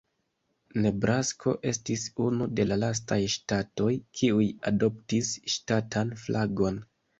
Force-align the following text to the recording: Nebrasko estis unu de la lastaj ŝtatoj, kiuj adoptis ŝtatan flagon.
Nebrasko 0.85 1.53
estis 1.71 2.05
unu 2.29 2.47
de 2.61 2.65
la 2.71 2.79
lastaj 2.85 3.19
ŝtatoj, 3.35 3.91
kiuj 4.21 4.49
adoptis 4.73 5.33
ŝtatan 5.59 6.19
flagon. 6.27 6.85